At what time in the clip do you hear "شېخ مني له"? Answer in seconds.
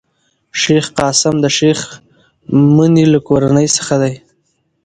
1.57-3.19